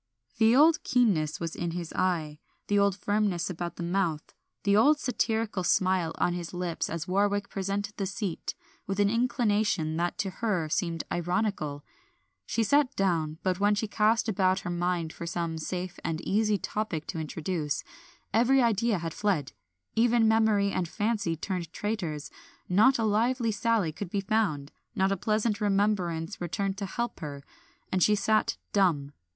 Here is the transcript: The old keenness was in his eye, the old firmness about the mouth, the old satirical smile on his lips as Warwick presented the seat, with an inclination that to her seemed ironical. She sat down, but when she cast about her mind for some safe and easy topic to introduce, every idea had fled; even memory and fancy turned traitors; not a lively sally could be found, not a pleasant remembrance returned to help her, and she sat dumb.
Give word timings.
The 0.39 0.55
old 0.55 0.81
keenness 0.81 1.39
was 1.39 1.55
in 1.55 1.71
his 1.77 1.93
eye, 1.93 2.39
the 2.65 2.79
old 2.79 2.95
firmness 2.97 3.51
about 3.51 3.75
the 3.75 3.83
mouth, 3.83 4.33
the 4.63 4.75
old 4.75 4.99
satirical 4.99 5.63
smile 5.63 6.11
on 6.17 6.33
his 6.33 6.55
lips 6.55 6.89
as 6.89 7.07
Warwick 7.07 7.49
presented 7.49 7.95
the 7.97 8.07
seat, 8.07 8.55
with 8.87 8.99
an 8.99 9.11
inclination 9.11 9.97
that 9.97 10.17
to 10.17 10.31
her 10.41 10.67
seemed 10.69 11.03
ironical. 11.11 11.85
She 12.47 12.63
sat 12.63 12.95
down, 12.95 13.37
but 13.43 13.59
when 13.59 13.75
she 13.75 13.87
cast 13.87 14.27
about 14.27 14.61
her 14.61 14.71
mind 14.71 15.13
for 15.13 15.27
some 15.27 15.59
safe 15.59 15.99
and 16.03 16.19
easy 16.21 16.57
topic 16.57 17.05
to 17.05 17.19
introduce, 17.19 17.83
every 18.33 18.59
idea 18.59 18.97
had 18.97 19.13
fled; 19.13 19.51
even 19.95 20.27
memory 20.27 20.71
and 20.71 20.87
fancy 20.89 21.35
turned 21.35 21.71
traitors; 21.71 22.31
not 22.67 22.97
a 22.97 23.03
lively 23.03 23.51
sally 23.51 23.91
could 23.91 24.09
be 24.09 24.21
found, 24.21 24.71
not 24.95 25.11
a 25.11 25.15
pleasant 25.15 25.61
remembrance 25.61 26.41
returned 26.41 26.75
to 26.79 26.87
help 26.87 27.19
her, 27.19 27.43
and 27.91 28.01
she 28.01 28.15
sat 28.15 28.57
dumb. 28.73 29.11